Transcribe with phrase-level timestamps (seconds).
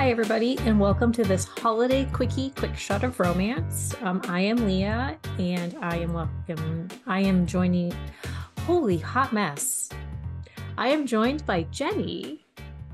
[0.00, 3.94] Hi, everybody, and welcome to this holiday quickie quick shot of romance.
[4.00, 6.88] Um, I am Leah, and I am welcome.
[7.06, 7.92] I am joining.
[8.60, 9.90] Holy hot mess!
[10.78, 12.38] I am joined by Jenni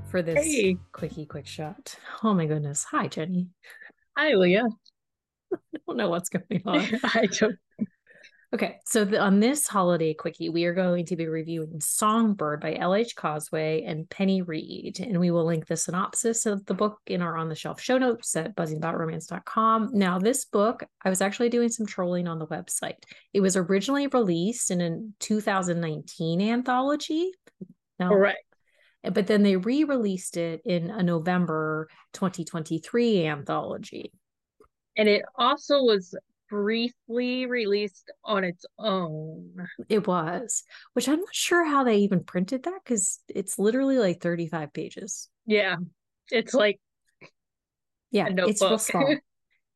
[0.09, 0.75] for this Hey.
[0.91, 1.95] quickie quick shot.
[2.25, 2.83] Oh my goodness!
[2.91, 3.47] Hi, Jenni.
[4.17, 4.65] Hi, Leah.
[5.53, 6.85] I don't know what's going on.
[7.05, 7.57] I don't.
[8.53, 12.75] Okay, so the, on this holiday quickie, we are going to be reviewing Songbird by
[12.75, 13.13] L.H.
[13.17, 15.01] Cosway and Penny Reid.
[15.01, 17.97] And we will link the synopsis of the book in our on the shelf show
[17.97, 19.89] notes at buzzingboutromance.com.
[19.91, 23.03] Now, this book, I was actually doing some trolling on the website.
[23.33, 27.33] It was originally released in a 2019 anthology.
[27.99, 28.39] Now, Correct.
[29.03, 34.13] but then they re released it in a November 2023 anthology.
[34.95, 36.15] And it also was
[36.49, 39.67] briefly released on its own.
[39.89, 44.21] It was, which I'm not sure how they even printed that because it's literally like
[44.21, 45.29] 35 pages.
[45.45, 45.77] Yeah.
[46.31, 46.79] It's like
[48.11, 49.15] Yeah, it's real small.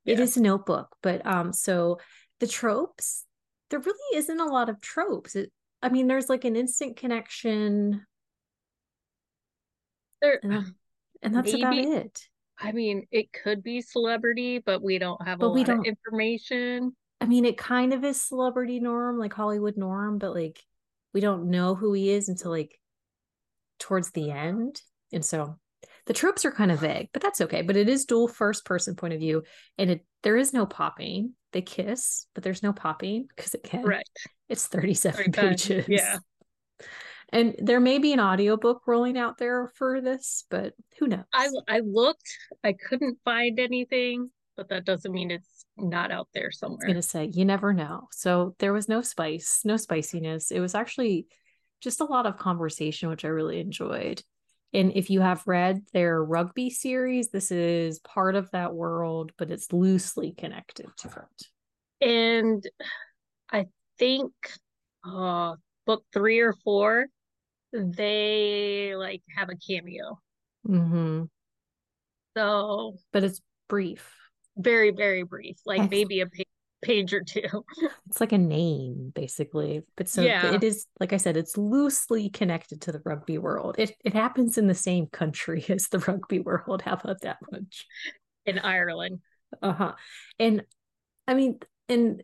[0.04, 0.20] Yeah.
[0.20, 2.00] is a notebook, but um, so
[2.40, 3.24] the tropes,
[3.70, 5.36] there really isn't a lot of tropes.
[5.36, 5.52] It,
[5.84, 8.04] I mean, there's like an instant connection,
[10.22, 10.74] there and,
[11.22, 12.28] and that's about it.
[12.62, 15.88] I mean, it could be celebrity, but we don't have a we lot of don't-
[15.88, 16.96] information.
[17.20, 20.60] I mean, it kind of is celebrity norm, like Hollywood norm, but like
[21.14, 22.80] we don't know who he is until like
[23.80, 24.82] towards the end.
[25.14, 25.58] And so
[26.08, 27.62] the tropes are kind of vague, but that's okay.
[27.62, 29.44] But it is dual first person point of view,
[29.78, 31.34] and it there is no popping.
[31.52, 34.08] They kiss, but there's no popping because again, Right.
[34.50, 35.86] it's 37 35, pages.
[35.90, 36.18] yeah.
[37.32, 41.24] And there may be an audiobook rolling out there for this, but who knows?
[41.34, 46.52] I I looked, I couldn't find anything, but that doesn't mean it's not out there
[46.52, 46.80] somewhere.
[46.84, 48.08] I was gonna say you never know.
[48.12, 50.52] So there was no spice, no spiciness.
[50.52, 51.28] It was actually
[51.80, 54.22] just a lot of conversation, which I really enjoyed.
[54.74, 59.52] And if you have read their rugby series, this is part of that world, but
[59.52, 62.06] it's loosely connected to it.
[62.08, 62.68] And
[63.52, 63.68] I
[63.98, 64.34] think
[65.06, 65.56] uh
[65.86, 67.08] book three or four,
[67.74, 70.20] they like have a cameo.
[70.68, 71.24] Mm-hmm.
[72.38, 74.08] So But it's brief.
[74.58, 76.44] very, very brief, like Ex- maybe a pa-
[76.82, 77.66] page or two.
[78.10, 79.84] It's like a name, basically.
[79.96, 80.54] But so Yeah.
[80.54, 83.76] it is, like I said, it's loosely connected to the rugby world.
[83.78, 86.82] It it happens in the same country as the rugby world.
[86.82, 87.86] How about that much?
[88.46, 89.20] in Ireland.
[89.62, 89.94] Uh-huh.
[90.40, 90.64] And
[91.28, 92.24] I mean, and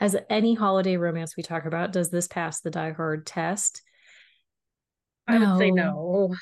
[0.00, 3.82] as any holiday romance we talk about, does this pass the Die Hard test?
[5.26, 6.28] I would say No.
[6.30, 6.34] no.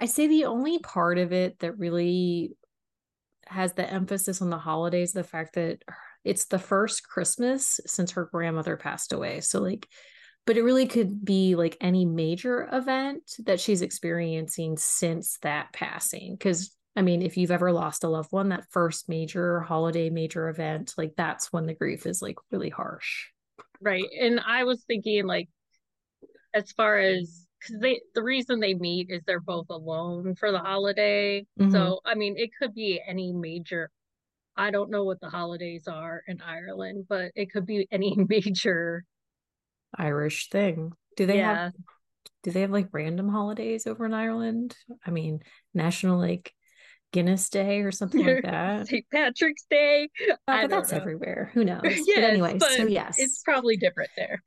[0.00, 2.52] I say the only part of it that really
[3.46, 5.82] has the emphasis on the holidays, the fact that
[6.24, 9.40] it's the first Christmas since her grandmother passed away.
[9.40, 9.86] So like,
[10.46, 16.34] but it really could be like any major event that she's experiencing since that passing.
[16.34, 20.48] Because I mean, if you've ever lost a loved one, that first major holiday, major
[20.48, 23.26] event, like that's when the grief is like really harsh.
[23.80, 24.04] Right.
[24.20, 25.48] And I was thinking like
[26.54, 30.58] as far as because they the reason they meet is they're both alone for the
[30.58, 31.46] holiday.
[31.58, 31.72] Mhm.
[31.72, 33.90] So I mean it could be any major
[34.56, 39.04] I don't know what the holidays are in Ireland, but it could be any major
[39.96, 40.92] Irish thing.
[41.16, 41.64] Do they yeah.
[41.64, 41.72] have
[42.42, 44.76] do they have like random holidays over in Ireland?
[45.06, 45.40] I mean,
[45.72, 46.52] National like
[47.12, 48.86] Guinness Day or something like that.
[48.86, 49.06] St.
[49.10, 50.08] Patrick's Day.
[50.46, 50.98] I but that's know.
[50.98, 51.50] everywhere.
[51.54, 51.80] Who knows?
[51.84, 54.42] yes, but anyway, so yes, it's probably different there.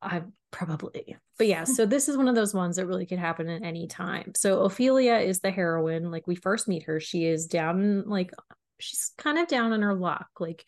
[0.00, 0.22] I
[0.54, 1.16] probably.
[1.36, 3.88] But yeah, so this is one of those ones that really could happen at any
[3.88, 4.32] time.
[4.36, 6.12] So Ophelia is the heroine.
[6.12, 8.30] Like we first meet her, she is down like
[8.78, 10.28] she's kind of down on her luck.
[10.38, 10.64] Like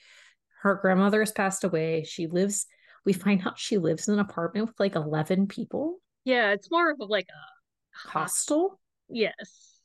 [0.63, 2.03] her grandmother has passed away.
[2.03, 2.67] She lives
[3.05, 5.99] we find out she lives in an apartment with like 11 people.
[6.25, 8.81] Yeah, it's more of like a hostel.
[9.09, 9.81] Yes.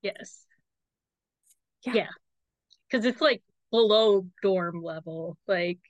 [0.00, 0.44] Yes.
[1.84, 1.94] Yeah.
[1.94, 2.08] Yeah.
[2.88, 5.36] Because it's like below dorm level.
[5.48, 5.80] Like,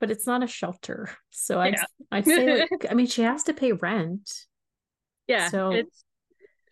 [0.00, 1.10] but it's not a shelter.
[1.30, 1.84] So Yeah.
[2.10, 4.30] I'd say like I mean she has to pay rent.
[5.26, 6.04] yeah, So- it's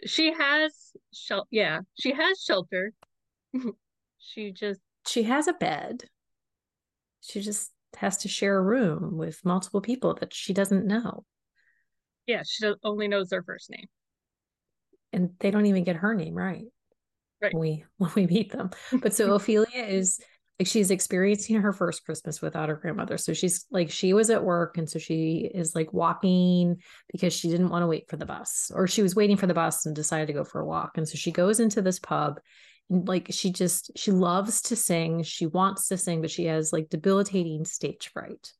[0.06, 0.72] she has
[1.12, 1.48] shelter.
[1.50, 2.92] yeah, she has shelter.
[4.18, 6.04] she just She has a bed.
[7.20, 11.24] She just has to share a room with multiple people that she doesn't know.
[12.26, 13.86] yeah, she only knows their first name.
[15.12, 16.64] And they don't even get her name right.
[17.40, 17.54] Right.
[17.54, 18.70] When we when we meet them.
[18.92, 20.20] But so Ophelia is
[20.58, 23.16] like she's experiencing her first Christmas without her grandmother.
[23.16, 26.82] So she's like she was at work and so she is like walking
[27.12, 29.54] because she didn't want to wait for the bus or she was waiting for the
[29.54, 30.92] bus and decided to go for a walk.
[30.96, 32.40] And so she goes into this pub
[32.90, 36.72] and like she just she loves to sing, she wants to sing but she has
[36.72, 38.52] like debilitating stage fright.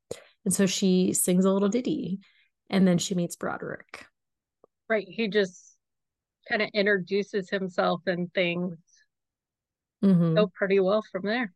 [0.44, 2.20] And so she sings a little ditty
[2.70, 4.06] and then she meets Broderick.
[4.88, 5.06] Right.
[5.08, 5.74] He just
[6.48, 8.78] kind of introduces himself and things
[10.02, 10.36] Mhm.
[10.36, 11.52] go pretty well from there.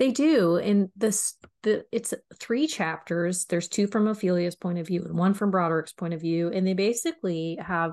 [0.00, 0.56] They do.
[0.56, 3.44] And this the it's three chapters.
[3.44, 6.48] There's two from Ophelia's point of view and one from Broderick's point of view.
[6.48, 7.92] And they basically have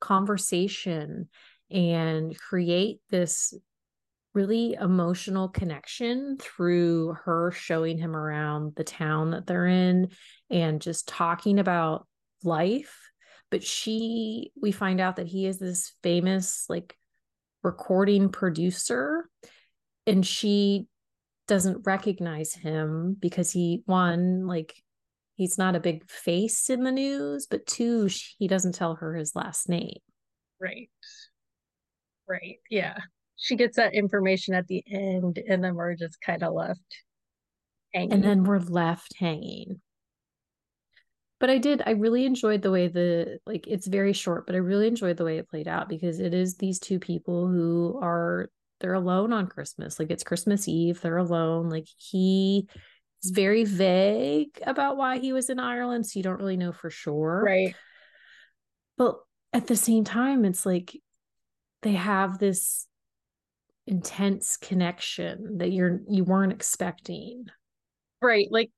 [0.00, 1.28] conversation
[1.70, 3.54] and create this
[4.34, 10.08] really emotional connection through her showing him around the town that they're in
[10.50, 12.06] and just talking about
[12.44, 12.94] life.
[13.50, 16.96] But she, we find out that he is this famous, like,
[17.62, 19.28] recording producer,
[20.06, 20.86] and she
[21.50, 24.72] doesn't recognize him because he, one, like,
[25.34, 29.14] he's not a big face in the news, but two, she, he doesn't tell her
[29.14, 29.98] his last name.
[30.60, 30.88] Right.
[32.28, 32.58] Right.
[32.70, 32.96] Yeah.
[33.36, 36.80] She gets that information at the end, and then we're just kind of left
[37.92, 38.12] hanging.
[38.12, 39.80] and then we're left hanging
[41.38, 44.58] but i did i really enjoyed the way the like it's very short but i
[44.58, 48.48] really enjoyed the way it played out because it is these two people who are
[48.80, 52.68] they're alone on christmas like it's christmas eve they're alone like he
[53.22, 56.90] is very vague about why he was in ireland so you don't really know for
[56.90, 57.74] sure right.
[58.96, 59.18] but
[59.52, 60.96] at the same time it's like
[61.82, 62.86] they have this
[63.86, 67.46] intense connection that you're you weren't expecting
[68.22, 68.48] Right.
[68.50, 68.70] Like,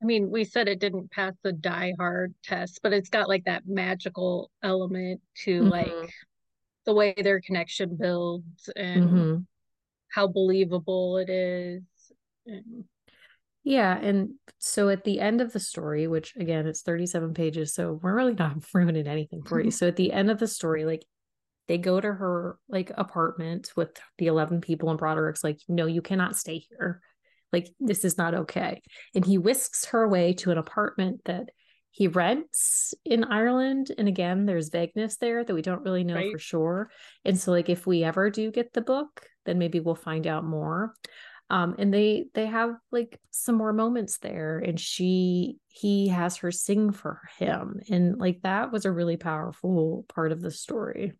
[0.00, 3.44] I mean, we said it didn't pass the die hard test, but it's got like
[3.44, 5.70] that magical element to Mhm.
[5.70, 6.14] like
[6.86, 9.46] the way their connection builds and Mhm.
[10.08, 11.82] how believable it is.
[12.46, 12.84] And
[13.64, 17.98] Yeah, and so at the end of the story, which again it's 37 pages, so
[18.00, 19.70] we're really not ruining anything for you.
[19.72, 21.04] So at the end of the story, like
[21.66, 26.00] they go to her like apartment with the 11 people and Broderick's like, no, you
[26.00, 27.02] cannot stay here.
[27.52, 28.82] Like this is not okay.
[29.14, 31.50] And he whisks her away to an apartment that
[31.96, 33.90] he rents in Ireland.
[33.96, 36.30] And again, there's vagueness there that we don't really know Right.
[36.30, 36.90] for sure.
[37.24, 40.44] And so like if we ever do get the book, then maybe we'll find out
[40.44, 40.94] more
[41.48, 46.50] um and they they have like some more moments there and she he has her
[46.50, 51.12] sing for him and like that was a really powerful part of the story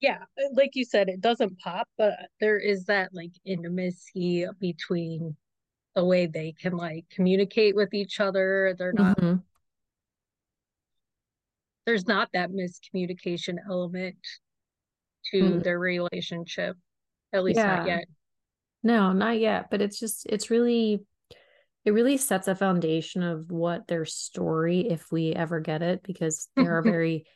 [0.00, 5.36] yeah, like you said, it doesn't pop, but there is that like intimacy between
[5.98, 8.72] the way they can like communicate with each other.
[8.78, 9.42] They're not, Mhm.
[11.86, 14.16] there's not that miscommunication element
[15.32, 15.64] to Mm.
[15.64, 16.76] their relationship,
[17.32, 17.76] at least Yeah.
[17.78, 18.04] not yet.
[18.84, 21.04] no not yet but it's just it's really
[21.84, 26.48] it really sets a foundation of what their story if we ever get it because
[26.54, 27.26] there are very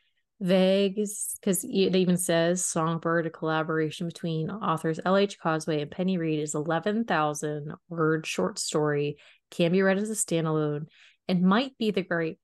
[0.42, 6.40] vague because it even says songbird a collaboration between authors lh cosway and penny reid
[6.40, 9.16] is 11000 word short story
[9.52, 10.86] can be read as a standalone
[11.28, 12.38] and might be the great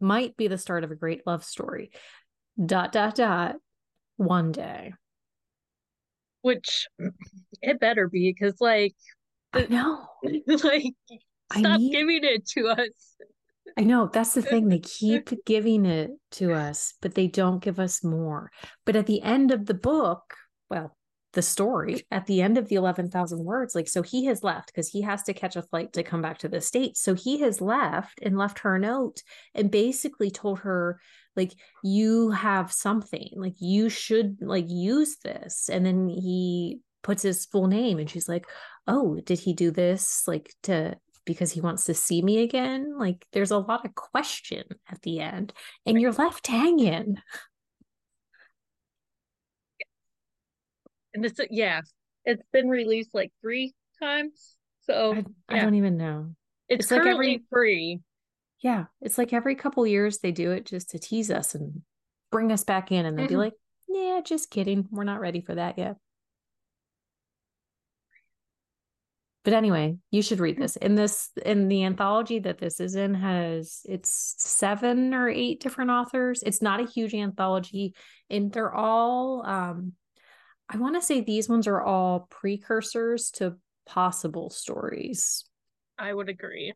[0.00, 1.90] might be the start of a great love story.
[2.64, 3.56] Dot dot dot
[4.16, 4.94] one day.
[6.42, 6.88] Which
[7.62, 8.96] it better be because like
[9.68, 10.06] know.
[10.46, 10.84] like
[11.52, 13.16] stop need- giving it to us.
[13.76, 14.68] I know that's the thing.
[14.68, 18.50] They keep giving it to us, but they don't give us more.
[18.84, 20.34] But at the end of the book,
[20.68, 20.96] well,
[21.32, 24.88] the story at the end of the 11,000 words, like, so he has left because
[24.88, 27.00] he has to catch a flight to come back to the States.
[27.00, 29.22] So he has left and left her a note
[29.54, 31.00] and basically told her,
[31.36, 31.52] like,
[31.84, 35.68] you have something, like, you should like use this.
[35.68, 38.46] And then he puts his full name and she's like,
[38.86, 40.96] oh, did he do this like to
[41.30, 42.98] because he wants to see me again?
[42.98, 45.52] Like there's a lot of question at the end
[45.86, 47.18] and you're left hanging.
[51.14, 51.80] And it's yeah,
[52.24, 54.56] it's been released like three times.
[54.82, 56.34] So I, I don't even know.
[56.68, 58.00] it's, it's like every- free.
[58.62, 61.82] Yeah, it's like every couple years they do it just to tease us and
[62.30, 63.38] bring us back in and they'll be Mhm.
[63.38, 63.54] like,
[63.88, 64.86] "Yeah, just kidding.
[64.90, 65.96] We're not ready for that yet."
[69.42, 70.76] But anyway, you should read this.
[70.76, 75.90] In this in the anthology that this is in has it's seven or eight different
[75.90, 76.42] authors.
[76.44, 77.94] It's not a huge anthology
[78.28, 79.92] and they're all um
[80.68, 83.56] I want to say these ones are all precursors to
[83.86, 85.44] possible stories.
[85.98, 86.74] I would agree.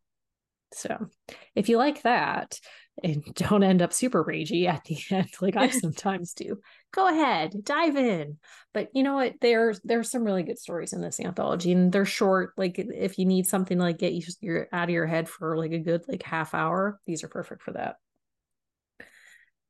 [0.72, 1.06] So
[1.54, 2.58] if you like that
[3.02, 6.60] and don't end up super ragey at the end, like I sometimes do,
[6.94, 8.38] go ahead, dive in.
[8.72, 9.34] But you know what?
[9.40, 12.52] There's there's some really good stories in this anthology, and they're short.
[12.56, 15.56] Like if you need something to like get you you're out of your head for
[15.56, 17.96] like a good like half hour, these are perfect for that.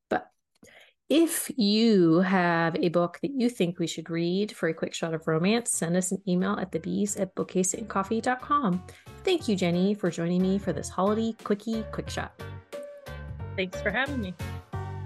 [0.09, 0.27] But
[1.09, 5.13] if you have a book that you think we should read for a quick shot
[5.13, 8.83] of romance, send us an email at thebees at bookcaseandcoffee.com.
[9.23, 12.39] Thank you, Jenni, for joining me for this holiday quickie quick shot.
[13.55, 14.33] Thanks for having me.